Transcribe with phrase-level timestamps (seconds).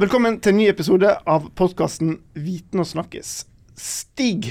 [0.00, 3.30] Velkommen til en ny episode av podkasten Viten og snakkes.
[3.76, 4.46] Stig,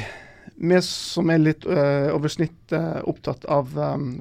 [0.62, 4.12] vi som er litt uh, over snittet uh, opptatt av um,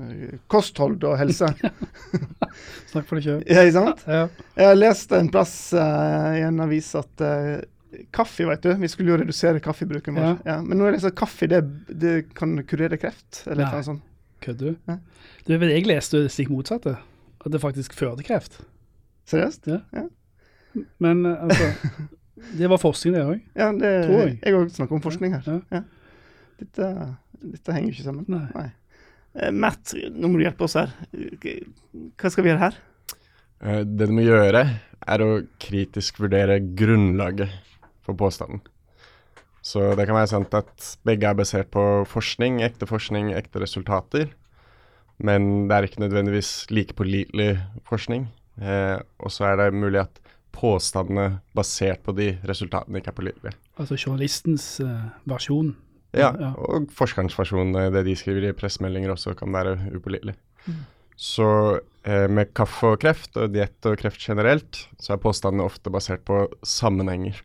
[0.48, 1.50] kosthold og helse.
[2.94, 3.42] Snakk for deg sjøl.
[3.44, 4.00] Ja, ikke sant?
[4.08, 4.22] Ja.
[4.56, 7.24] Jeg har lest en plass i en avis at
[8.14, 10.30] kaffe, vet du Vi skulle jo redusere kaffebruken vår.
[10.30, 10.34] Ja.
[10.48, 10.58] Ja.
[10.64, 11.60] men nå jeg lest at kaffe det,
[11.92, 13.42] det kan kurere kreft.
[13.44, 14.06] Eller noe sånt.
[14.46, 14.80] Kødder du?
[14.88, 14.96] Ja.
[15.44, 16.96] Du jeg leste det stikk motsatte.
[17.44, 18.62] At det faktisk fører til kreft.
[19.28, 19.68] Seriøst?
[21.02, 22.08] Men eh, altså
[22.58, 23.40] Det var forskning, det òg.
[23.58, 24.34] Ja, det, Tror jeg.
[24.44, 25.48] jeg òg snakker om forskning her.
[25.74, 25.80] Ja.
[26.58, 26.90] Dette,
[27.42, 28.28] dette henger jo ikke sammen.
[28.54, 28.68] Nei.
[29.38, 30.94] Eh, Matt, nå må du hjelpe oss her.
[31.12, 32.78] Hva skal vi gjøre her?
[33.58, 34.64] Uh, Det du må gjøre,
[35.08, 35.30] er å
[35.62, 37.50] kritisk vurdere grunnlaget
[38.06, 38.62] for påstanden.
[39.68, 44.30] Så det kan være sant at begge er basert på forskning, ekte forskning, ekte resultater.
[45.18, 47.58] Men det er ikke nødvendigvis like pålitelig
[47.90, 48.28] forskning.
[48.62, 50.22] Eh, og så er det mulig at
[50.58, 53.54] påstandene basert på de resultatene ikke er pålitelige.
[53.78, 55.74] Altså journalistens uh, versjon.
[56.16, 56.52] Ja, Ja.
[56.56, 60.34] og forskerens versjon, eh, det de skriver i pressemeldinger også, kan være upålitelig.
[61.18, 61.48] Så
[62.06, 66.24] eh, med kaffe og kreft, og diett og kreft generelt, så er påstandene ofte basert
[66.24, 67.42] på sammenhenger.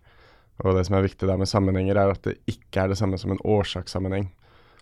[0.63, 3.17] Og det som er viktig der med sammenhenger, er at det ikke er det samme
[3.19, 4.29] som en årsakssammenheng.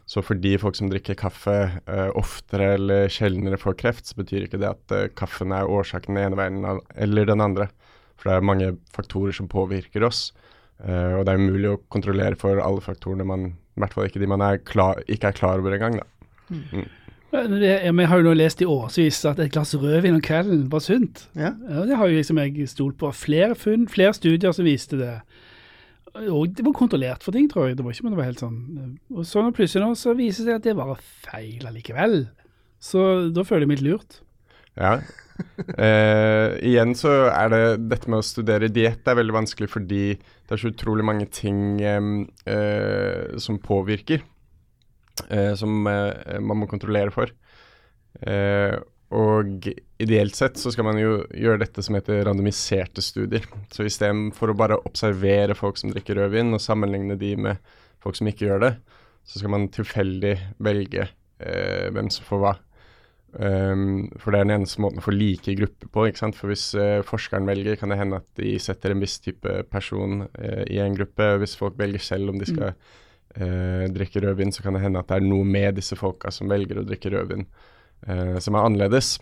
[0.05, 4.59] Så fordi folk som drikker kaffe eh, oftere eller sjeldnere får kreft, så betyr ikke
[4.59, 7.69] det at eh, kaffen er årsaken den ene veien eller den andre.
[8.21, 10.29] For det er mange faktorer som påvirker oss.
[10.81, 14.21] Uh, og det er umulig å kontrollere for alle faktorene man i hvert fall ikke
[14.21, 15.99] de man er klar, ikke er klar over engang.
[16.01, 16.07] da.
[16.51, 16.89] Mm.
[17.31, 21.29] Vi har jo nå lest i årevis at et glass rødvin om kvelden var sunt.
[21.39, 21.53] Ja.
[21.69, 23.11] Ja, det har jo liksom jeg stolt på.
[23.15, 25.13] Flere funn, flere studier som viste det.
[26.27, 27.77] Og det var kontrollert for ting, tror jeg.
[27.79, 28.59] Det var ikke men det var helt sånn.
[29.15, 32.25] Og så plutselig nå så viser det seg at det var feil allikevel.
[32.83, 34.19] Så da føler jeg meg litt lurt.
[34.79, 34.99] Ja.
[35.77, 40.53] Eh, igjen så er det dette med å studere diett er veldig vanskelig fordi det
[40.53, 44.21] er så utrolig mange ting eh, som påvirker,
[45.29, 47.33] eh, som eh, man må kontrollere for.
[48.21, 48.77] Eh,
[49.11, 49.67] og
[49.99, 53.43] ideelt sett så skal man jo gjøre dette som heter randomiserte studier.
[53.73, 58.29] Så istedenfor å bare observere folk som drikker rødvin og sammenligne de med folk som
[58.31, 58.75] ikke gjør det,
[59.27, 62.53] så skal man tilfeldig velge eh, hvem som får hva.
[63.31, 66.07] Um, for det er den eneste måten å få like grupper på.
[66.07, 66.37] ikke sant?
[66.37, 70.25] For hvis uh, forskeren velger, kan det hende at de setter en viss type person
[70.25, 71.29] uh, i en gruppe.
[71.41, 75.11] Hvis folk velger selv om de skal uh, drikke rødvin, så kan det hende at
[75.11, 77.47] det er noe med disse folka som velger å drikke rødvin,
[78.41, 79.19] som er annerledes.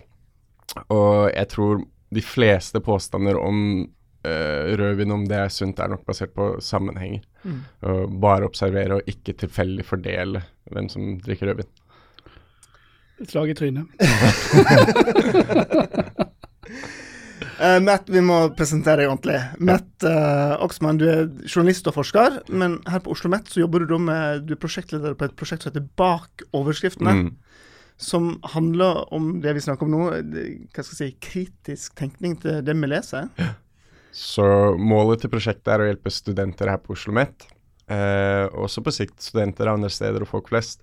[0.88, 1.82] Og jeg tror
[2.16, 3.58] de fleste påstander om
[4.24, 7.26] rødvin, om det er sunt, er nok basert på sammenhenger.
[7.92, 11.70] Og bare observere og ikke tilfeldig fordele hvem som drikker rødvin.
[13.20, 13.88] Et slag i trynet.
[17.60, 19.40] Uh, Matt, vi må presentere deg ordentlig.
[19.60, 23.84] Matt uh, Oksmann, du er journalist og forsker, men her på Oslo Met så jobber
[23.90, 27.18] du med Du er prosjektleder på et prosjekt som heter Bak overskriftene.
[27.20, 27.30] Mm.
[28.00, 32.38] Som handler om det vi snakker om nå, det, hva skal jeg si, kritisk tenkning
[32.40, 33.28] til det vi leser.
[34.16, 34.46] Så
[34.80, 37.44] målet til prosjektet er å hjelpe studenter her på Oslo Met,
[37.92, 40.80] uh, også på sikt studenter andre steder og folk flest,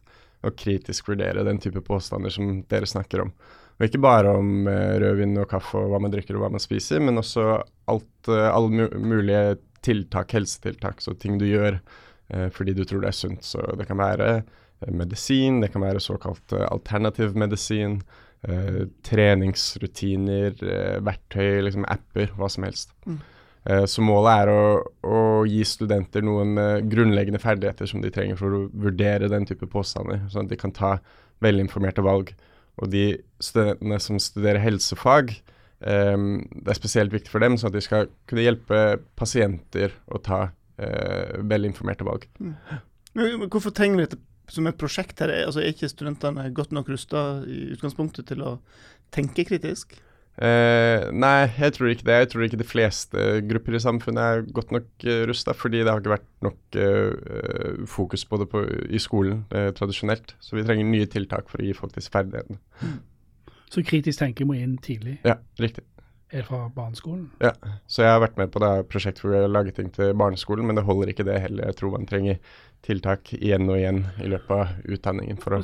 [0.49, 3.33] å kritisk vurdere den type påstander som dere snakker om.
[3.77, 6.63] Og ikke bare om eh, rødvin og kaffe og hva man drikker og hva man
[6.63, 7.45] spiser, men også
[7.93, 13.13] alt, eh, alle mulige tiltak, helsetiltak, så ting du gjør eh, fordi du tror det
[13.13, 13.45] er sunt.
[13.45, 14.41] Så det kan være
[14.93, 18.03] medisin, det kan være såkalt alternativ medisin,
[19.09, 20.53] treningsrutiner,
[21.03, 22.93] verktøy, liksom apper, hva som helst.
[23.09, 23.17] Eh,
[23.91, 24.65] Så målet er å,
[25.03, 29.67] å gi studenter noen eh, grunnleggende ferdigheter som de trenger for å vurdere den type
[29.71, 30.93] påstander, sånn at de kan ta
[31.43, 32.31] velinformerte valg.
[32.79, 33.09] Og de
[33.43, 35.35] studentene som studerer helsefag,
[35.83, 38.85] eh, det er spesielt viktig for dem, sånn at de skal kunne hjelpe
[39.19, 40.45] pasienter å ta
[40.79, 42.29] eh, velinformerte valg.
[42.39, 44.23] Men men Hvorfor trenger vi dette
[44.53, 45.33] som et prosjekt her?
[45.43, 48.59] Altså, er ikke studentene godt nok rusta i utgangspunktet til å
[49.15, 49.97] tenke kritisk?
[50.37, 52.17] Eh, nei, jeg tror ikke det.
[52.21, 55.89] Jeg tror ikke de fleste grupper i samfunnet er godt nok uh, rusta, fordi det
[55.89, 58.63] har ikke vært nok eh, eh, fokus på det på,
[58.93, 60.37] i skolen uh, tradisjonelt.
[60.45, 62.61] Så vi trenger nye tiltak for å gi folk disse ferdighetene.
[63.73, 65.17] Så kritisk tenking må inn tidlig.
[65.25, 65.87] Ja, riktig.
[66.35, 67.31] Er det fra barneskolen?
[67.41, 67.55] Ja,
[67.87, 70.67] Så jeg har vært med på det prosjektet hvor vi har laget ting til barneskolen,
[70.67, 71.71] men det holder ikke det heller.
[71.71, 72.41] Jeg tror man trenger
[72.85, 75.63] tiltak igjen og igjen i løpet av utdanningen for å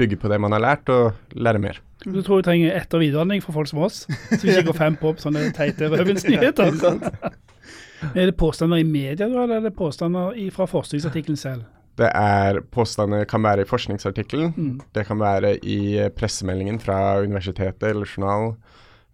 [0.00, 1.80] bygge på det man har lært, og lære mer.
[2.02, 4.78] Du tror vi trenger etter- og videreutdanning for folk som oss, så vi ikke går
[4.80, 6.72] fem på sånne teite rødvinsnyheter.
[8.16, 11.62] er det påstander i media, da, eller er det påstander fra forskningsartikkelen selv?
[12.00, 14.80] Det er påstander kan være i forskningsartikkelen, Mm.
[14.96, 18.56] det kan være i pressemeldingen fra universitetet eller journalen.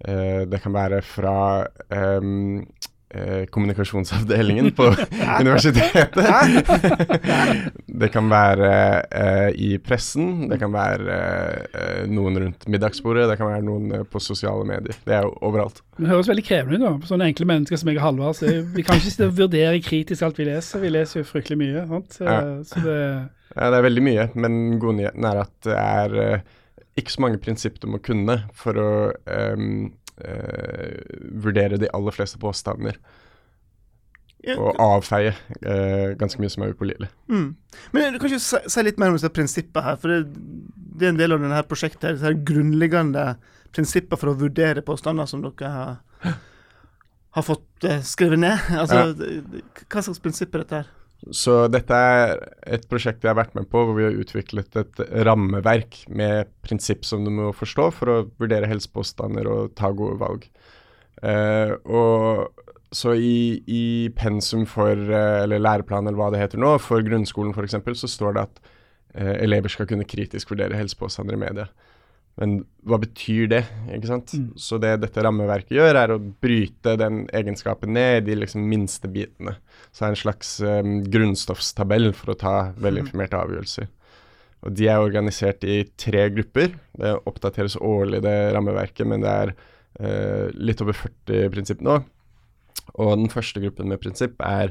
[0.07, 2.63] Eh, det kan være fra em,
[3.11, 4.89] eh, kommunikasjonsavdelingen på
[5.41, 6.19] universitetet.
[8.03, 8.73] det kan være
[9.11, 11.19] eh, i pressen, det kan være
[11.69, 14.99] eh, noen rundt middagsbordet, det kan være noen eh, på sosiale medier.
[15.07, 15.83] Det er jo overalt.
[15.99, 16.93] Det høres veldig krevende ut, da.
[17.03, 18.39] på sånne enkle mennesker som jeg og Halvard.
[18.39, 20.85] så Vi kan ikke sitte og vurdere kritisk alt vi leser.
[20.85, 21.89] Vi leser jo fryktelig mye.
[21.91, 22.21] Sant?
[22.23, 22.39] Ja.
[22.69, 23.01] så det
[23.57, 26.51] Ja, det er veldig mye, men godnyheten er at det er eh,
[26.99, 28.91] ikke så mange prinsipper du må kunne for å
[29.31, 29.65] eh,
[31.45, 32.99] vurdere de aller fleste påstander
[34.47, 35.33] Ja, og avfeie
[35.67, 37.09] eh, ganske mye som er upålitelig.
[37.27, 37.49] Mm.
[37.93, 40.21] Men du kan ikke si, si litt mer om disse prinsippene her, for det,
[40.99, 42.05] det er en del av denne prosjektet.
[42.07, 43.25] her, Disse her grunnleggende
[43.75, 46.37] prinsipper for å vurdere påstander som dere har,
[47.35, 48.71] har fått eh, skrevet ned.
[48.79, 49.65] Altså, Ja.
[49.89, 50.95] Hva slags prinsipp er dette her?
[51.35, 52.37] Så dette er
[52.71, 57.03] et prosjekt jeg har vært med på, hvor vi har utviklet et rammeverk med prinsipp
[57.05, 60.47] som du må forstå for å vurdere helsepåstander og ta gode valg.
[61.19, 63.85] Uh, og så i, i
[64.17, 68.39] pensum for, eh, eller læreplan eller hva det heter nå, for grunnskolen f.eks., så står
[68.39, 68.63] det at
[69.19, 71.67] uh, elever skal kunne kritisk vurdere helsepåstander i media.
[72.39, 73.63] Men hva betyr det?
[73.97, 74.33] ikke sant?
[74.39, 74.51] Mm.
[74.63, 79.57] Så det dette rammeverket gjør, er å bryte den egenskapen ned i liksom minste bitene.
[79.91, 83.89] Så det er en slags um, grunnstoffstabell for å ta velinformerte avgjørelser.
[84.67, 86.77] Og De er organisert i tre grupper.
[86.99, 91.99] Det oppdateres årlig, det rammeverket, men det er uh, litt over 40 prinsipp nå.
[92.99, 94.71] Og den første gruppen med prinsipp er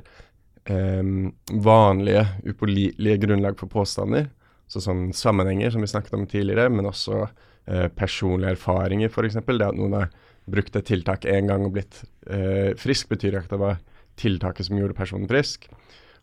[0.71, 1.33] um,
[1.63, 4.31] vanlige, upålitelige grunnlag for påstander.
[4.71, 7.25] Så sånn sammenhenger, som vi snakket om tidligere, men også
[7.67, 9.37] eh, personlige erfaringer, f.eks.
[9.39, 10.09] Det at noen har
[10.47, 13.79] brukt et tiltak én gang og blitt eh, frisk, betyr ikke at det var
[14.17, 15.67] tiltaket som gjorde personen frisk.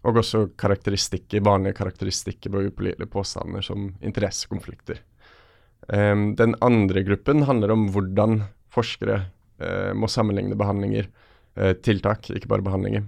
[0.04, 5.00] Og også karakteristikker, vanlige karakteristikker på upålitelige påstander som interessekonflikter.
[5.88, 8.42] Um, den andre gruppen handler om hvordan
[8.72, 9.18] forskere
[9.60, 11.08] uh, må sammenligne behandlinger,
[11.60, 13.04] uh, tiltak, ikke bare behandlinger,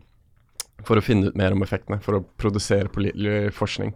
[0.85, 3.95] for å finne ut mer om effektene, for å produsere pålitelig forskning.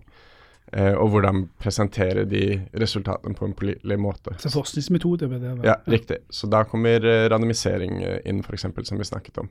[0.72, 4.36] Eh, og hvordan presentere de resultatene på en pålitelig måte.
[4.38, 5.54] Så forskningsmetode ved det.
[5.66, 6.20] Ja, riktig.
[6.30, 9.50] Så da kommer eh, randomisering eh, inn, f.eks., som vi snakket om.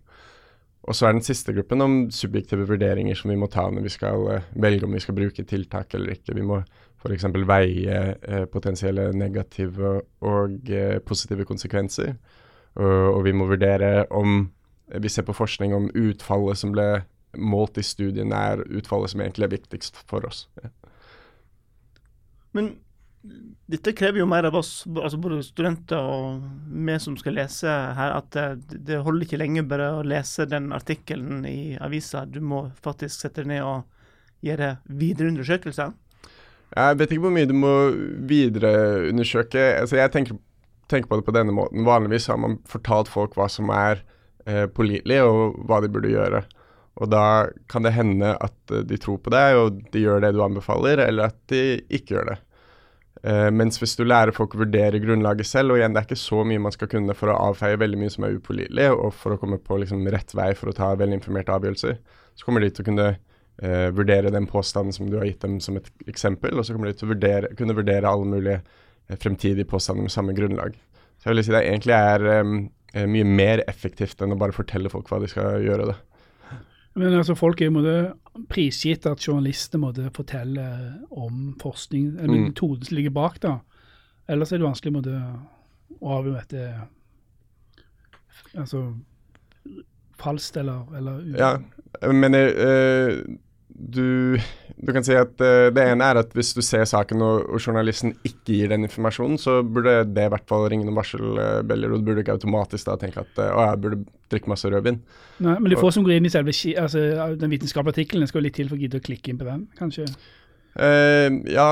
[0.87, 3.91] Og så er den siste gruppen om subjektive vurderinger som vi må ta når vi
[3.91, 6.37] skal velge om vi skal bruke tiltak eller ikke.
[6.37, 6.61] Vi må
[7.03, 7.27] f.eks.
[7.35, 10.71] veie potensielle negative og
[11.05, 12.15] positive konsekvenser.
[12.79, 14.45] Og, vi må vurdere om
[14.87, 17.03] vi ser på forskning om utfallet som ble
[17.37, 20.47] målt i studien, er utfallet som egentlig er viktigst for oss.
[20.63, 20.71] Ja.
[22.57, 22.73] Men
[23.69, 26.43] dette krever jo mer av oss, altså både studenter og
[26.87, 28.37] vi som skal lese her, at
[28.71, 32.23] det, holder ikke lenge bare å lese den artikkelen i avisa.
[32.25, 35.91] Du må faktisk sette deg ned og gjøre videre undersøkelser.
[36.69, 37.73] Jeg vet ikke hvor mye du må
[38.29, 39.61] videreundersøke.
[39.81, 40.39] Altså, jeg tenker,
[40.89, 41.85] tenker på det på denne måten.
[41.87, 44.03] Vanligvis har man fortalt folk hva som er
[44.45, 46.43] eh, pålitelig, og hva de burde gjøre.
[46.99, 47.23] Og da
[47.71, 51.01] kan det hende at eh, de tror på deg, og de gjør det du anbefaler,
[51.05, 52.37] eller at de ikke gjør det.
[53.19, 56.21] Uh, mens hvis du lærer folk å vurdere grunnlaget selv, og igjen, det er ikke
[56.21, 59.35] så mye man skal kunne for å avfeie veldig mye som er upålitelig, og for
[59.35, 61.97] å komme på liksom, rett vei for å ta velinformerte avgjørelser,
[62.39, 65.59] så kommer de til å kunne uh, vurdere den påstanden som du har gitt dem
[65.63, 69.17] som et eksempel, og så kommer de til å vurdere, kunne vurdere alle mulige uh,
[69.19, 70.79] fremtidige påstander med samme grunnlag.
[71.19, 74.91] Så jeg vil si det egentlig er eh, mye mer effektivt enn å bare fortelle
[74.91, 75.89] folk hva de skal gjøre.
[75.91, 75.97] det.
[76.95, 78.15] Men altså, folk er jo
[78.49, 80.63] prisgitt at journalister måtte fortelle
[81.11, 82.43] om forskning, eller Mm.
[82.49, 83.39] metoden som ligger bak.
[83.41, 83.59] da.
[84.27, 85.13] Ellers er det vanskelig måtte,
[86.01, 86.73] å avgjøre dette
[88.57, 88.93] altså,
[90.19, 91.57] falskt eller, eller Ja,
[92.11, 93.23] men øh,
[93.69, 94.37] du,
[94.79, 97.59] du kan si at uh, det ene er at hvis du ser saken og, og
[97.59, 101.99] journalisten ikke gir den informasjonen, så burde det i hvert fall ringe noen varselbeller, og
[101.99, 105.01] du burde ikke automatisk da tenke at uh, å, jeg burde drikke masse rødvin.
[105.43, 107.03] Nei, men de få som går inn i selve altså,
[107.39, 109.65] den vitenskapelige artikkelen, skal jo litt til for å gidde å klikke inn på den,
[109.79, 110.05] kanskje?
[110.77, 111.69] Eh, ja,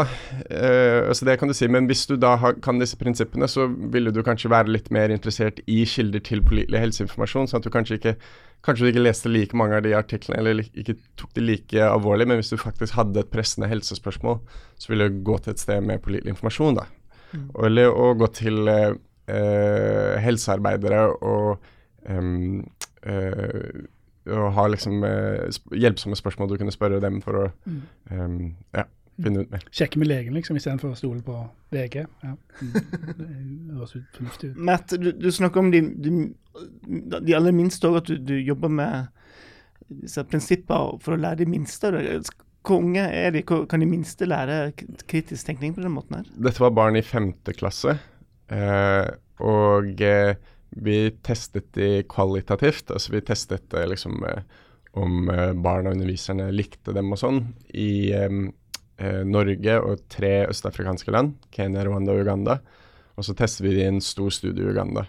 [0.49, 3.67] uh, altså det kan du si, men hvis du da har, kan disse prinsippene, så
[3.93, 7.71] ville du kanskje være litt mer interessert i kilder til pålitelig helseinformasjon, sånn at du
[7.73, 8.15] kanskje ikke,
[8.65, 12.27] kanskje du ikke leste like mange av de artiklene, eller ikke tok de like alvorlig,
[12.27, 14.41] men hvis du faktisk hadde et pressende helsespørsmål,
[14.81, 16.87] så ville du gå til et sted med pålitelig informasjon, da.
[17.35, 17.47] Mm.
[17.69, 18.95] Eller å gå til uh,
[20.23, 21.69] helsearbeidere og
[22.07, 22.65] em,
[24.33, 27.81] og ha liksom eh, hjelpsomme spørsmål du kunne spørre dem for å Mm.
[28.11, 28.83] um, ja,
[29.23, 29.63] finne ut mer.
[29.73, 31.35] Sjekke med legen, liksom, istedenfor å stole på
[31.73, 32.03] VG.
[32.23, 32.33] Ja.
[32.61, 32.73] Mm.
[33.67, 34.57] Det høres fornuftig ut.
[34.69, 36.11] Matt, du, du snakker om de, de,
[37.25, 39.07] de aller minste òg, at du, du jobber med
[40.03, 41.91] disse prinsipper for å lære de minste.
[42.67, 43.41] Hvor unge er de?
[43.47, 44.73] Kan de minste lære
[45.07, 46.25] kritisk tenkning på den måten her?
[46.49, 47.93] Dette var barn i femte klasse,
[48.51, 49.07] eh,
[49.39, 50.35] og eh,
[50.69, 52.91] Vi testet de kvalitativt.
[52.91, 54.41] Altså vi testet eh, liksom eh,
[54.97, 57.43] om eh, barna og underviserne likte dem og sånn
[57.73, 58.41] i eh,
[59.27, 62.57] Norge og tre østafrikanske land, Kenya, Rwanda og Uganda.
[63.17, 65.05] Og så tester vi det i en stor studie i Uganda.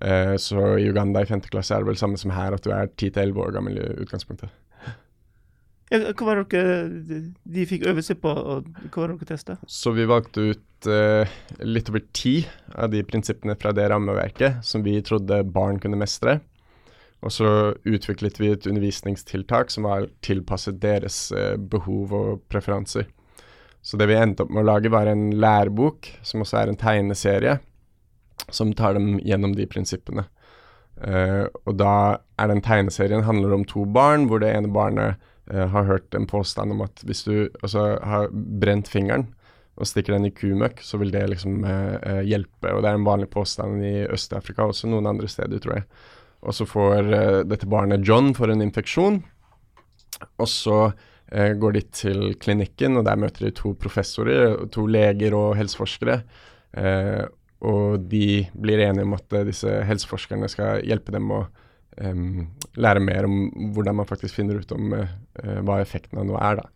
[0.00, 1.42] Eh, så i Uganda i 5.
[1.52, 4.52] klasse er det vel samme som her, at du er 10-11 år gammel i utgangspunktet.
[5.90, 6.74] Hva var det dere
[7.42, 9.56] de, fikk øve seg på, og hva var det dere testa?
[9.66, 11.32] Så vi valgte ut eh,
[11.66, 12.36] litt over ti
[12.78, 16.38] av de prinsippene fra det rammeverket som vi trodde barn kunne mestre.
[17.26, 17.48] Og så
[17.84, 23.08] utviklet vi et undervisningstiltak som var tilpasset deres eh, behov og preferanser.
[23.82, 26.78] Så det vi endte opp med å lage, var en lærebok, som også er en
[26.80, 27.56] tegneserie,
[28.48, 30.28] som tar dem gjennom de prinsippene.
[31.02, 35.18] Eh, og da er den tegneserien handler om to barn, hvor det ene barnet
[35.50, 39.26] har hørt en påstand om at hvis du altså, har brent fingeren
[39.80, 42.72] og stikker den i kumøkk, så vil det liksom eh, eh, hjelpe.
[42.74, 45.86] Og det er en vanlig påstand i Øst-Afrika, også noen andre steder, tror jeg.
[46.44, 49.22] Og så får eh, dette barnet John for en infeksjon,
[50.36, 50.78] og så
[51.32, 56.20] eh, går de til klinikken, og der møter de to professorer, to leger og helseforskere.
[56.76, 57.24] Eh,
[57.64, 61.44] og de blir enige om at eh, disse helseforskerne skal hjelpe dem å
[61.98, 65.08] em, lære mer om hvordan man faktisk finner ut om eh,
[65.64, 66.68] hva effekten av noe er, da.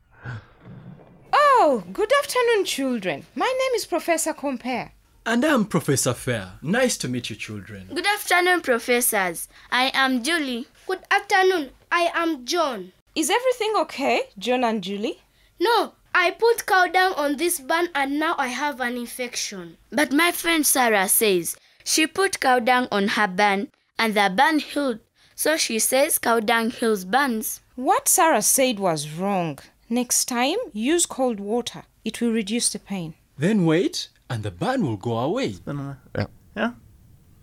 [1.33, 3.25] Oh, good afternoon, children.
[3.35, 4.91] My name is Professor Compare.
[5.27, 6.59] And I'm Professor Fair.
[6.63, 7.89] Nice to meet you, children.
[7.95, 9.49] Good afternoon, professors.
[9.71, 10.67] I am Julie.
[10.87, 11.71] Good afternoon.
[11.91, 12.93] I am John.
[13.15, 15.21] Is everything okay, John and Julie?
[15.59, 19.79] No, I put cow down on this bun and now I have an infection.
[19.91, 24.59] But my friend Sarah says she put cow dung on her bun and the bun
[24.59, 25.01] healed.
[25.35, 27.61] So she says cow dung heals buns.
[27.75, 29.59] What Sarah said was wrong.
[29.89, 31.83] Next time, use cold water.
[32.05, 33.15] It will reduce the pain.
[33.39, 35.53] Then wait, and the ban will go away.
[35.53, 35.97] Spennende.
[36.17, 36.27] Ja.
[36.57, 36.71] Ja.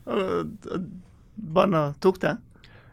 [0.06, 0.86] Og, og
[1.36, 2.38] barna tok det?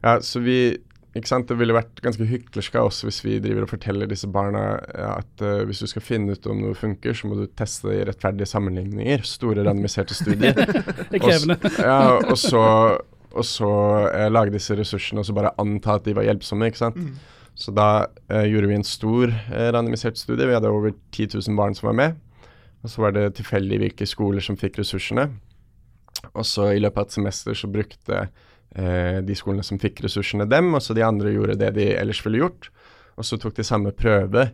[0.03, 0.77] Ja, så vi
[1.17, 1.49] ikke sant?
[1.49, 5.15] Det ville vært ganske hyklersk av oss hvis vi driver og forteller disse barna ja,
[5.19, 8.01] at eh, hvis du skal finne ut om noe funker, så må du teste det
[8.01, 9.25] i rettferdige sammenligninger.
[9.27, 10.55] Store randomiserte studier.
[11.11, 11.59] Det er krevende.
[11.63, 12.63] Og, ja, og så,
[13.35, 13.73] og så
[14.11, 16.71] eh, lage disse ressursene og så bare anta at de var hjelpsomme.
[16.71, 16.99] ikke sant?
[17.59, 20.47] Så da eh, gjorde vi en stor eh, randomisert studie.
[20.47, 22.19] Vi hadde over 10 000 barn som var med.
[22.87, 25.27] Og så var det tilfeldig hvilke skoler som fikk ressursene.
[26.33, 30.47] Og så i løpet av et semester så brukte eh, de skolene som fikk ressursene
[30.49, 32.71] dem, og så de andre gjorde det de ellers ville gjort.
[33.19, 34.49] Og så tok de samme prøve,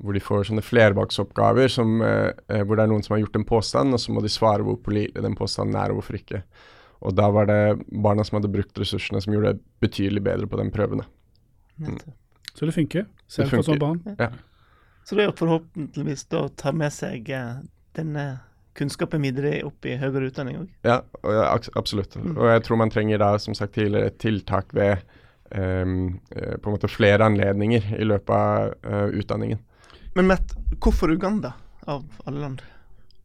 [0.00, 3.40] hvor de får sånne flervalgsoppgaver som, eh, eh, hvor det er noen som har gjort
[3.40, 6.44] en påstand, og så må de svare hvor pålitelig den påstanden er, og hvorfor ikke.
[7.00, 10.60] Og da var det barna som hadde brukt ressursene, som gjorde det betydelig bedre på
[10.60, 11.02] den prøven.
[11.80, 11.96] Mm.
[12.52, 14.02] Så det funker, selv Det for sånne barn.
[14.04, 14.38] barn.
[15.04, 17.62] Så det er forhåpentligvis da å ta med seg eh,
[17.96, 18.26] denne
[18.78, 20.68] kunnskapen videre opp i høyere utdanning òg.
[20.86, 21.46] Ja, ja
[21.78, 22.16] absolutt.
[22.20, 25.00] Og jeg tror man trenger da, som sagt tidligere, tiltak ved
[25.50, 29.58] ehm, eh, på en måte flere anledninger i løpet av uh, utdanningen.
[30.14, 31.54] Men Matt, hvorfor Uganda
[31.90, 32.62] av alle land?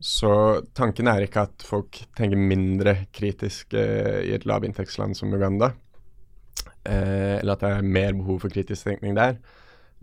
[0.03, 0.31] Så
[0.75, 5.71] tanken er ikke at folk tenker mindre kritisk eh, i et lavinntektsland som Uganda,
[6.83, 9.39] eh, eller at det er mer behov for kritisk tenkning der,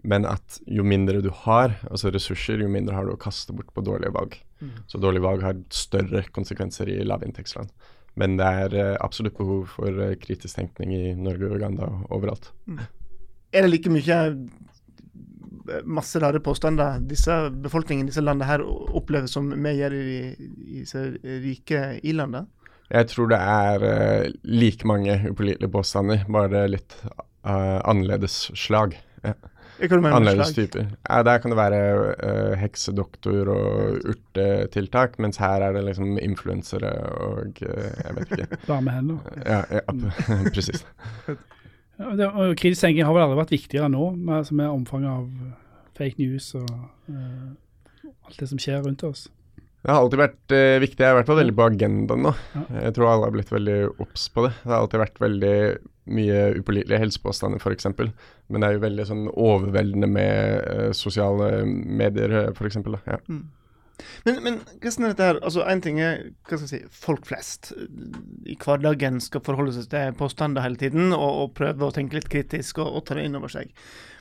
[0.02, 3.70] men at jo mindre du har, altså ressurser, jo mindre har du å kaste bort
[3.74, 4.40] på dårlige valg.
[4.86, 7.70] Så dårlige valg har større konsekvenser i lavinntektsland.
[8.20, 12.50] Men det er eh, absolutt behov for eh, kritisk tenkning i Norge og Uganda overalt.
[12.68, 12.90] overalt.
[13.52, 14.18] Er det like mye
[15.84, 20.82] masse rare påstander disse befolkningen i disse landene her opplever som vi gjør i, i
[20.82, 21.06] disse
[21.44, 22.46] rike i-landene?
[22.92, 28.98] Jeg tror det er uh, like mange upålitelige påstander, bare litt uh, annerledes slag.
[29.24, 29.32] Ja.
[29.82, 30.68] Annerledes slag?
[30.68, 30.90] typer.
[31.08, 31.80] Ja, der kan det være
[32.12, 38.60] uh, heksedoktor og urtetiltak, mens her er det liksom influensere og jeg vet ikke.
[38.68, 39.40] Varme hender.
[39.40, 39.82] Ja, ja
[40.54, 40.84] presis.
[41.98, 45.28] Det, og kritisk tenking har vel aldri vært viktigere nå, med, altså med omfanget av
[45.98, 46.70] fake news og
[47.12, 47.52] uh,
[48.26, 49.26] alt det som skjer rundt oss.
[49.82, 51.02] Det har alltid vært uh, viktig.
[51.02, 52.34] Jeg har vært veldig på agendaen nå.
[52.54, 52.64] Ja.
[52.86, 54.52] Jeg tror alle har blitt veldig obs på det.
[54.62, 55.56] Det har alltid vært veldig
[56.12, 57.90] mye upålitelige helsepåstander, f.eks.
[57.92, 62.80] Men det er jo veldig sånn overveldende med uh, sosiale medier, f.eks.
[63.10, 63.20] Ja.
[64.26, 65.40] Men, men hvordan er dette her?
[65.42, 67.72] Altså, Én ting er hva skal jeg si, folk flest
[68.46, 72.30] i hverdagen skal forholde seg til påstander hele tiden og, og prøve å tenke litt
[72.32, 73.72] kritisk og, og ta det inn over seg.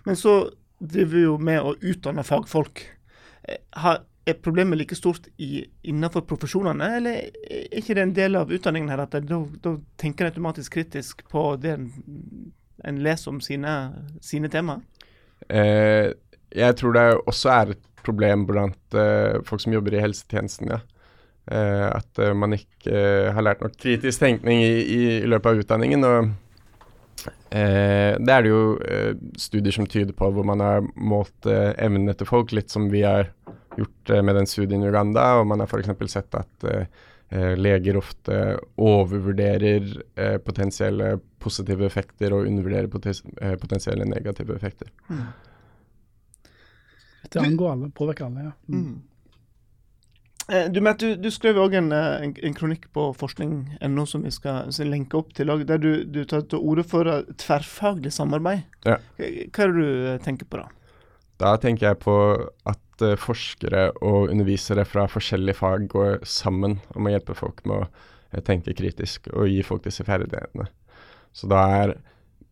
[0.07, 0.35] Men så
[0.81, 2.85] driver vi jo med å utdanne fagfolk.
[3.47, 8.37] Eh, Har, er problemet like stort i, innenfor profesjonene, eller er ikke det en del
[8.37, 11.87] av utdanningen her at da, da tenker en automatisk kritisk på det en,
[12.85, 13.73] en leser om sine,
[14.21, 14.83] sine temaer?
[15.49, 16.11] Eh,
[16.53, 20.81] jeg tror det også er et problem blant eh, folk som jobber i helsetjenesten, ja.
[21.51, 22.93] Eh, at eh, man ikke
[23.33, 26.05] har lært nok kritisk tenkning i, i, i løpet av utdanningen.
[26.05, 31.49] og eh, det er det jo eh, studier som tyder på, hvor man har målt
[31.49, 33.33] eh, evnene til folk, litt som vi har
[33.77, 35.39] gjort med den studien i Uganda.
[35.39, 36.11] Og man har f.eks.
[36.11, 36.69] sett at
[37.31, 38.37] leger ofte
[38.75, 39.85] overvurderer
[40.43, 44.89] potensielle positive effekter og undervurderer potensielle negative effekter.
[47.31, 48.51] Det angår alle, påvirker alle, ja.
[48.67, 48.83] Mm.
[48.83, 48.99] Mm.
[50.51, 54.25] Eh, Du, Matt, du, du skrev òg en, eh, en, en kronikk på forskning.no som
[54.25, 57.07] vi skal lenke opp til, der du, du tar til orde for
[57.39, 58.65] tverrfaglig samarbeid.
[58.85, 58.99] Ja.
[59.17, 60.67] Hva er det du eh, tenker på da?
[61.41, 62.15] Da tenker jeg på
[62.69, 68.43] at forskere og undervisere fra forskjellige fag går sammen om å hjelpe folk med å
[68.45, 70.67] tenke kritisk og gi folk disse ferdighetene.
[71.33, 71.95] Så da er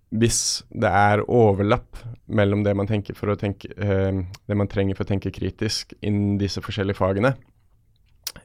[0.09, 1.99] Hvis det er overlapp
[2.33, 5.93] mellom det man, tenker for å tenke, eh, det man trenger for å tenke kritisk
[6.01, 7.35] innen disse forskjellige fagene,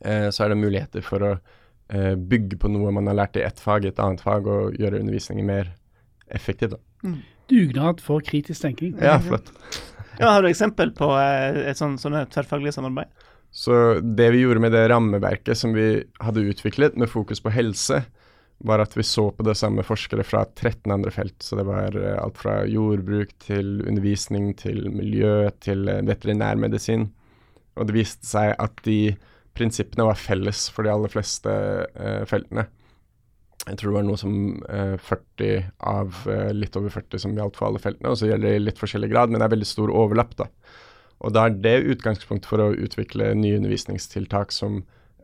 [0.00, 1.33] eh, så er det muligheter for å
[1.88, 4.76] eh, bygge på noe man har lært i ett fag, i et annet fag, og
[4.80, 5.73] gjøre undervisningen mer
[6.28, 6.76] effektiv.
[6.76, 7.14] Da.
[7.49, 8.97] Dugnad for kritisk tenking.
[9.00, 9.52] Ja, flott.
[10.14, 13.11] Ja, har du eksempel på eh, et sånt, sånt tverrfaglig samarbeid?
[13.54, 18.00] Så det vi gjorde med det rammeverket som vi hadde utviklet med fokus på helse,
[18.64, 21.37] var at vi så på det samme forskere fra 13 andre felt.
[21.44, 27.11] Så det var eh, alt fra jordbruk til undervisning til miljø til eh, veterinærmedisin.
[27.76, 29.16] Og det viste seg at de
[29.54, 32.66] prinsippene var felles for de aller fleste eh, feltene.
[33.64, 34.35] Jeg tror det var noe som
[34.68, 38.50] eh, 40 av eh, litt over 40 som gjaldt for alle feltene, og så gjelder
[38.50, 40.49] det i litt forskjellig grad, men det er veldig stor overlapp, da.
[41.25, 44.83] Og da er det utgangspunkt for å utvikle nye undervisningstiltak som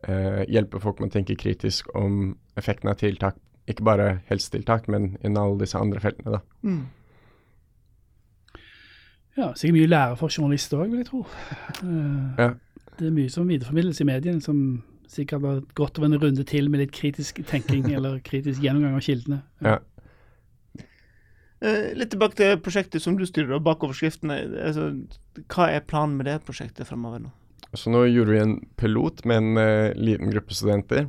[0.09, 3.37] eh, hjelper folk med å tenke kritisk om effekten av tiltak,
[3.71, 6.75] ikke bare helsetiltak, men innen alle disse andre feltene, da.
[9.39, 11.25] Ja, sikkert mye lære for journalister òg, vil jeg tro.
[11.85, 12.51] Uh, Ja.
[13.01, 16.69] Det er mye som videreformidles i mediene, som sikkert var godt over en runde til
[16.71, 19.43] med litt kritisk tenking eller kritisk gjennomgang av kildene.
[19.65, 19.79] Ja.
[21.61, 24.37] Uh, litt tilbake til prosjektet som du styrer, og bakoverskriftene.
[24.67, 24.91] Altså,
[25.47, 27.33] hva er planen med det prosjektet fremover nå?
[27.77, 31.09] Så nå gjorde vi en pilot med en uh, liten gruppe studenter,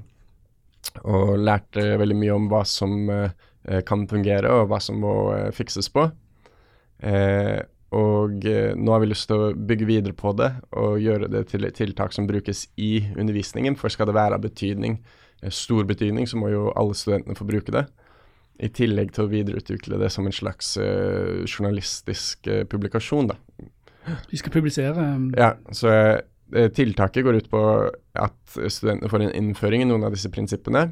[1.06, 5.52] og lærte veldig mye om hva som eh, kan fungere, og hva som må uh,
[5.56, 6.08] fikses på.
[7.91, 11.65] Og nå har vi lyst til å bygge videre på det, og gjøre det til
[11.65, 15.00] et tiltak som brukes i undervisningen, for skal det være av betydning,
[15.50, 17.88] stor betydning, så må jo alle studentene få bruke det.
[18.62, 23.39] I tillegg til å videreutvikle det som en slags journalistisk publikasjon, da.
[24.30, 26.19] Vi skal publisere um, Ja, så eh,
[26.52, 27.62] tiltaket går ut på
[28.20, 30.90] at studentene får en innføring i noen av disse prinsippene.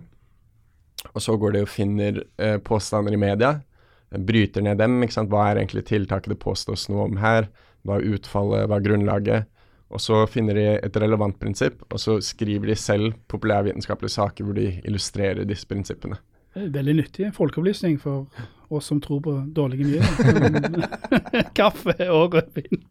[1.14, 3.54] Og så går det og finner eh, påstander i media,
[4.12, 5.00] eh, bryter ned dem.
[5.04, 5.32] ikke sant?
[5.32, 7.50] Hva er egentlig tiltaket det påstås noe om her?
[7.88, 9.50] Hva er utfallet, hva er grunnlaget?
[9.90, 14.60] Og så finner de et relevant prinsipp, og så skriver de selv populærvitenskapelige saker hvor
[14.60, 16.20] de illustrerer disse prinsippene.
[16.54, 18.28] veldig nyttig folkeopplysning for
[18.70, 21.50] oss som tror på dårlige nyheter.
[21.58, 22.84] Kaffe og rødvin.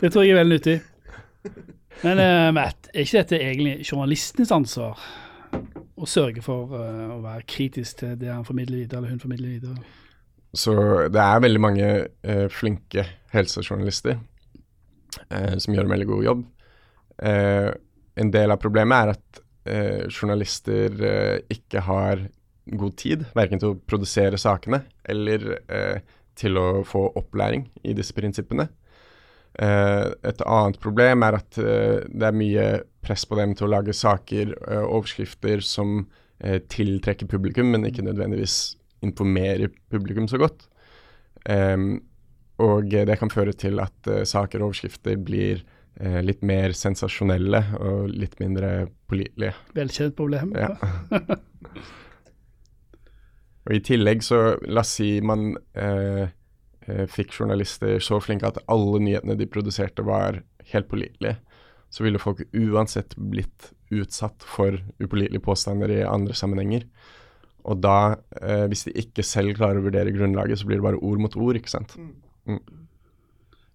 [0.00, 0.80] Det tror jeg er veldig nyttig.
[2.02, 5.00] Men uh, Matt, er ikke dette egentlig journalistenes ansvar?
[5.52, 9.54] Å sørge for uh, å være kritisk til det han formidler videre, eller hun formidler
[9.54, 9.76] videre?
[10.52, 10.74] Så
[11.12, 14.20] det er veldig mange uh, flinke helsejournalister
[15.60, 16.38] som gjør en veldig god jobb.
[17.20, 19.40] En del av problemet er at
[20.08, 20.94] journalister
[21.52, 22.22] ikke har
[22.80, 25.44] god tid, verken til å produsere sakene eller
[26.38, 28.70] til å få opplæring i disse prinsippene.
[29.60, 32.66] Eh, et annet problem er at eh, det er mye
[33.04, 36.04] press på dem til å lage saker, eh, overskrifter som
[36.42, 38.74] tiltrekker publikum, men ikke nødvendigvis
[39.06, 40.64] informerer publikum så godt.
[42.66, 45.62] Og det kan føre til at saker og overskrifter blir
[46.26, 49.54] litt mer sensasjonelle og litt mindre pålitelige.
[49.78, 50.50] Velkjent problem.
[50.58, 50.74] Ja.
[53.62, 56.26] Og i tillegg så, la oss si man eh,
[57.10, 60.40] fikk journalister så flinke at alle nyhetene de produserte var
[60.72, 61.36] helt pålitelige,
[61.92, 66.86] så ville folk uansett blitt utsatt for upålitelige påstander i andre sammenhenger.
[67.68, 71.02] Og da, eh, hvis de ikke selv klarer å vurdere grunnlaget, så blir det bare
[71.02, 71.94] ord mot ord, ikke sant.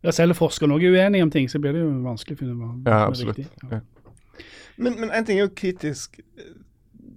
[0.04, 2.42] Ja, selv om forskerne også er uenige om ting, så blir det jo vanskelig å
[2.42, 3.48] finne hva Ja, som er riktig.
[3.72, 3.80] Ja.
[4.78, 6.52] Men, men en ting er jo kritisk eh,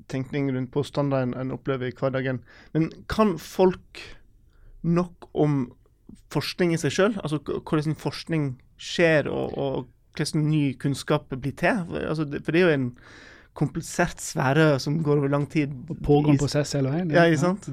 [0.08, 2.40] tenkning rundt påstander en, en opplever i hverdagen.
[2.72, 4.04] Men kan folk
[4.82, 5.72] nok om
[6.30, 7.16] forskning i seg sjøl?
[7.24, 11.84] Altså hvordan forskning skjer, og, og hvordan ny kunnskap blir til?
[11.88, 12.90] For, altså, det, for det er jo en
[13.60, 15.72] komplisert sfære som går over lang tid.
[16.06, 17.10] Pågående I- prosess hele veien.
[17.14, 17.70] Ja, ikke sant?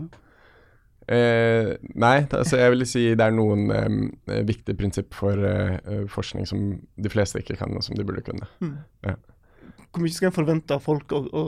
[1.07, 6.43] Eh, nei, altså jeg vil si det er noen eh, viktige prinsipp for eh, forskning
[6.49, 6.65] som
[6.99, 8.49] de fleste ikke kan, og som de burde kunne.
[8.59, 11.45] hvor mye skal en forvente av folk å, å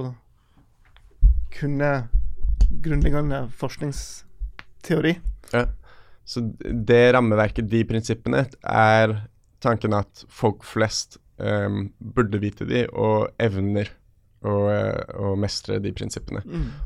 [1.60, 1.92] kunne
[2.86, 5.18] grunnleggende forskningsteori?
[5.52, 5.66] Ja.
[6.30, 9.16] Så det rammeverket, de prinsippene, er
[9.64, 13.90] tanken at folk flest um, burde vite de, og evner
[14.46, 16.44] å, eh, å mestre de prinsippene.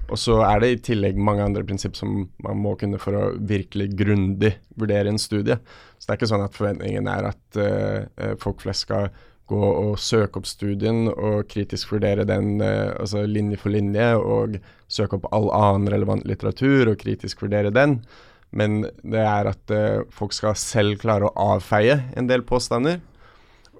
[0.10, 3.26] Og så er det i tillegg mange andre prinsipp som man må kunne for å
[3.38, 5.60] virkelig grundig vurdere en studie.
[6.00, 9.12] Så det er ikke sånn at forventningen er at eh, folk flest skal
[9.52, 14.56] gå og søke opp studien og kritisk vurdere den uh, altså linje for linje, og
[14.88, 17.98] søke opp all annen relevant litteratur og kritisk vurdere den.
[18.54, 23.02] Men det er at uh, folk skal selv klare å avfeie en del påstander.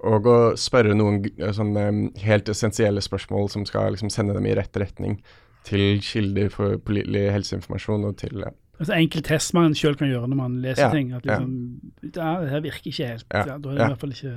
[0.04, 1.22] Og å spørre noen
[1.56, 5.16] sånne mm, helt essensielle spørsmål som skal liksom sende dem i rett retning
[5.64, 8.52] til kilder for pålitelig helseinformasjon og til ja.
[8.74, 11.12] Altså enkel test man sjøl kan gjøre når man leser Ja, ting.
[11.14, 11.52] At liksom,
[12.10, 13.26] ja, det her virker ikke helt.
[13.30, 13.86] Ja, Ja, da er det ja.
[13.86, 14.34] i hvert fall ikke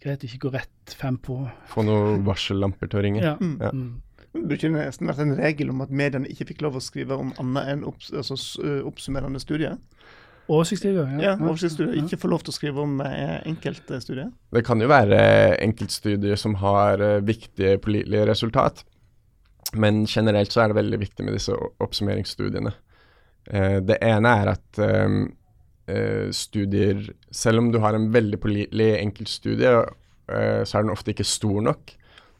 [0.00, 1.36] greit å ikke gå rett fem på.
[1.68, 3.20] få noen varsellamper til å ringe.
[3.20, 3.34] Ja.
[3.60, 3.72] Ja.
[3.76, 4.00] Mm.
[4.30, 7.32] Det burde nesten vært en regel om at mediene ikke fikk lov å skrive om
[7.42, 8.36] annet enn opps altså,
[8.86, 9.78] oppsummerende studier.
[10.50, 11.10] Oversiktsstudier.
[11.22, 11.96] Ja, Oversiktsstudier.
[12.00, 14.30] Ikke få lov til å skrive om eh, enkeltstudier.
[14.54, 15.18] Det kan jo være
[15.62, 18.84] enkeltstudier som har eh, viktige pålitelige resultat,
[19.78, 22.72] men generelt så er det veldig viktig med disse oppsummeringsstudiene.
[23.50, 25.22] Eh, det ene er at ehm,
[25.88, 29.80] eh, studier Selv om du har en veldig pålitelig enkeltstudie,
[30.30, 31.90] så er den ofte ikke stor nok.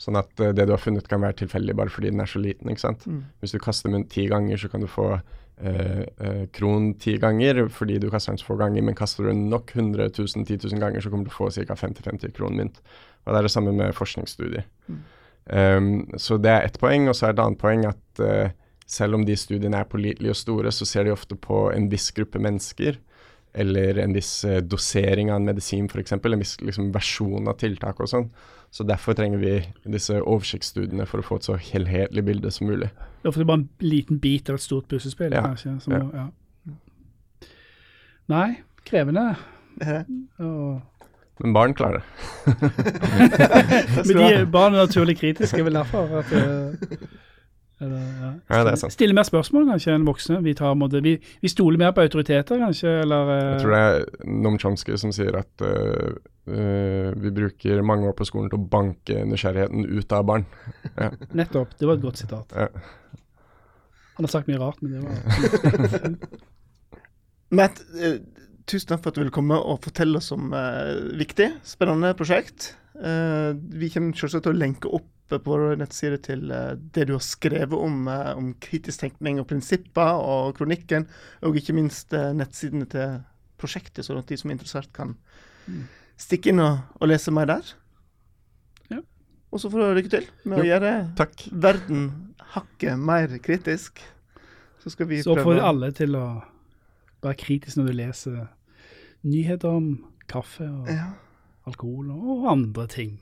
[0.01, 2.41] Sånn at eh, det du har funnet kan være tilfeldig bare fordi den er så
[2.43, 2.71] liten.
[2.73, 3.07] ikke sant?
[3.07, 3.23] Mm.
[3.43, 7.67] Hvis du kaster mynt ti ganger, så kan du få eh, eh, kron ti ganger
[7.75, 10.83] fordi du kaster den så få ganger, men kaster du nok 100 000, 10 000
[10.83, 11.77] ganger, så kommer du få ca.
[11.77, 12.81] 50-50 kron mynt.
[13.27, 14.65] Og det er det samme med forskningsstudier.
[15.51, 18.53] Um, så det er ett poeng, og så er et annet poeng at uh,
[18.91, 22.09] selv om de studiene er pålitelige og store, så ser de ofte på en viss
[22.17, 22.99] gruppe mennesker,
[23.53, 28.03] eller en viss eh, dosering av en medisin f.eks., en viss liksom, versjon av tiltak
[28.03, 28.29] og sånn.
[28.71, 29.55] Så derfor trenger vi
[29.91, 32.91] disse oversiktsstudiene for å få et så helhetlig bilde som mulig.
[33.25, 35.43] Ja, for Det er bare en liten bit av et stort puslespill, Ja.
[35.43, 35.81] kanskje.
[35.83, 36.05] Som, Ja.
[36.15, 36.27] ja.
[38.29, 39.37] Nei, krevende.
[40.39, 40.81] Og,
[41.41, 42.05] Men barn klarer det.
[44.07, 46.07] men de barn er naturlig kritiske, vel derfor.
[46.21, 47.07] At, eh,
[47.81, 48.31] eller, ja.
[48.51, 48.95] Ja, det er sant.
[48.95, 50.41] Stille mer spørsmål kanskje enn voksne.
[50.45, 53.37] Vi, tar, måtte, vi, vi stoler mer på autoriteter, kanskje, eller uh...
[53.39, 56.13] Jeg tror det er Noam Chomsky som sier at uh,
[56.51, 60.47] uh, vi bruker mange år på skolen til å banke nysgjerrigheten ut av barn.
[61.41, 61.73] Nettopp.
[61.81, 62.57] Det var et godt sitat.
[62.57, 62.69] Ja.
[64.19, 66.15] Han har sagt mye rart, men det var
[67.61, 67.81] Matt,
[68.71, 72.75] tusen takk for at du ville komme og fortelle oss om eh, viktig, spennende prosjekt.
[73.01, 77.15] Eh, vi kommer selvsagt til å lenke opp på vår nettside til eh, det du
[77.15, 81.07] har skrevet om, eh, om kritisk tenkning og prinsipper og kronikken,
[81.47, 83.21] og ikke minst eh, nettsidene til
[83.61, 85.15] prosjektet, sånn at de som er interessert kan
[86.21, 87.75] stikke inn og, og lese mer der.
[88.91, 89.03] Ja.
[89.53, 91.45] Og så får du lykke til med å Jo, gjøre Takk.
[91.53, 92.09] verden
[92.55, 94.01] hakket mer kritisk.
[94.81, 96.25] Så skal vi Så får alle til å
[97.21, 98.39] være kritisk når du leser
[99.27, 99.91] nyheter om
[100.31, 101.11] kaffe og Ja.
[101.67, 103.19] alkohol og andre ting.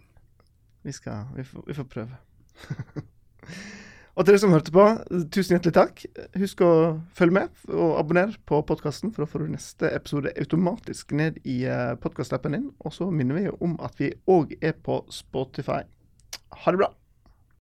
[0.84, 2.16] Vi skal Vi får, vi får prøve.
[4.18, 4.84] og til dere som hørte på,
[5.30, 6.04] tusen hjertelig takk.
[6.38, 6.70] Husk å
[7.14, 11.60] følge med og abonner på podkasten, for da får du neste episode automatisk ned i
[12.02, 12.70] podkastappen din.
[12.84, 15.82] Og så minner vi om at vi òg er på Spotify.
[16.64, 16.90] Ha det bra.